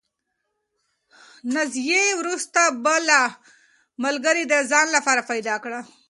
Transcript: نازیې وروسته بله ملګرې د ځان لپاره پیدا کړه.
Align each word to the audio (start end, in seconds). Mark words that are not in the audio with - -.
نازیې 1.53 2.03
وروسته 2.21 2.61
بله 2.85 3.19
ملګرې 4.05 4.43
د 4.47 4.53
ځان 4.71 4.87
لپاره 4.95 5.21
پیدا 5.31 5.55
کړه. 5.63 5.79